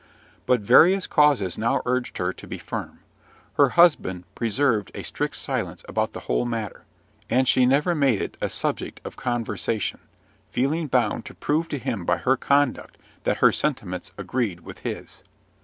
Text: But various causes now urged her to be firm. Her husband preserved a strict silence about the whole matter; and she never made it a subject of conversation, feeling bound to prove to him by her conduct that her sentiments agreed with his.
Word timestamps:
But 0.47 0.61
various 0.61 1.05
causes 1.05 1.59
now 1.59 1.79
urged 1.85 2.17
her 2.17 2.33
to 2.33 2.47
be 2.47 2.57
firm. 2.57 3.01
Her 3.53 3.69
husband 3.77 4.23
preserved 4.33 4.89
a 4.95 5.03
strict 5.03 5.35
silence 5.35 5.85
about 5.87 6.13
the 6.13 6.21
whole 6.21 6.43
matter; 6.43 6.85
and 7.29 7.47
she 7.47 7.67
never 7.67 7.93
made 7.93 8.19
it 8.19 8.35
a 8.41 8.49
subject 8.49 8.99
of 9.05 9.15
conversation, 9.15 9.99
feeling 10.49 10.87
bound 10.87 11.25
to 11.25 11.35
prove 11.35 11.67
to 11.67 11.77
him 11.77 12.03
by 12.03 12.17
her 12.17 12.35
conduct 12.35 12.97
that 13.25 13.37
her 13.45 13.51
sentiments 13.51 14.11
agreed 14.17 14.61
with 14.61 14.79
his. 14.79 15.21